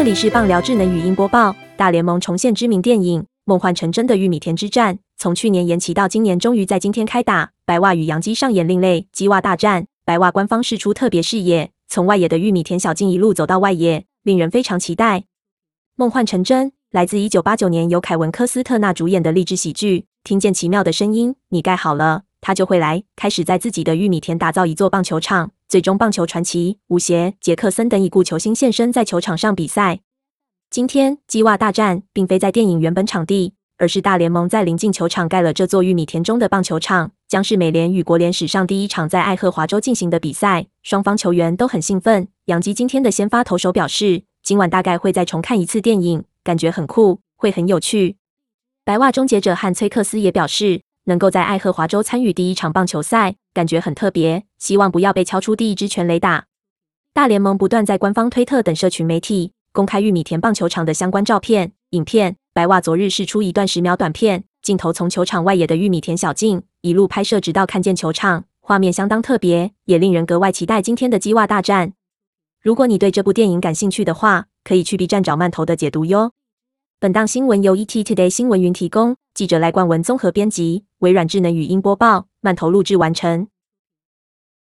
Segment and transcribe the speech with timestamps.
[0.00, 1.54] 这里是棒聊智能语音播报。
[1.76, 7.50] 大联盟重现知名电影《梦幻成真的玉米田之战》，从去年延期到今年，终于在今天开打。
[7.66, 9.86] 白袜与洋基上演另类鸡袜大战。
[10.06, 15.24] 白袜官方释出特别视野，从外野的玉米田小径一路走到外野，令人非常期待。
[15.96, 20.06] 梦幻成真来自一九八九年由凯文科斯特纳主演的励志喜剧。
[20.24, 23.02] 听见奇妙的声音，你盖好了，他就会来。
[23.16, 25.52] 开始在自己的玉米田打造一座棒球场。
[25.68, 30.00] 最终，棒球传奇、武协、杰克森等已故球星现身在球场上比赛。
[30.68, 40.66] 今天，鸡袜大战并非在电影原本场地，而是大联盟在临近球场盖了这座玉米田中的棒球场，将是美联与国联史上第一场在爱荷华州进行的比赛。
[40.82, 42.26] 双方球员都很兴奋。
[42.46, 48.16] 杨基今天的先发投手表示，今晚大概会再重看一次电影，感觉很酷，会很有趣。
[48.84, 50.82] 白袜终结者和崔克斯也表示。
[51.10, 54.44] 能够在爱荷华州参与第一场棒球赛，感觉很特别。
[54.60, 56.44] 希望不要被敲出第一支全垒打。
[57.12, 62.36] 大联盟不断在官方推特等社群媒体公开玉米田棒球场的相关照片、影片。
[62.52, 71.92] 白袜昨日试出一段十秒短片，镜头从球场外野的玉米田小径一路拍摄，直到看见球场，画面相当特别，也令人格外期待今天的鸡袜大战。
[72.62, 76.30] 如果你对这部电影感兴趣的话，可以去 B 站找慢头的解读哟。
[77.02, 83.48] 本档新闻由 ET Today 新闻云提供，记者赖冠文综合编辑，微软智能语音播报，慢投录制完成。